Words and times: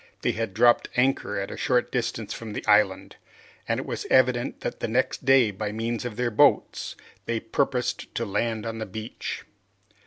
They 0.23 0.31
had 0.31 0.55
dropped 0.55 0.89
anchor 0.97 1.39
at 1.39 1.51
a 1.51 1.57
short 1.57 1.91
distance 1.91 2.33
from 2.33 2.53
the 2.53 2.65
island, 2.65 3.17
and 3.67 3.79
it 3.79 3.85
was 3.85 4.07
evident 4.09 4.61
that 4.61 4.79
the 4.79 4.87
next 4.87 5.25
day 5.25 5.51
by 5.51 5.71
means 5.71 6.05
of 6.05 6.15
their 6.15 6.31
boats 6.31 6.95
they 7.27 7.39
purposed 7.39 8.15
to 8.15 8.25
land 8.25 8.65
on 8.65 8.79
the 8.79 8.87
beach! 8.87 9.43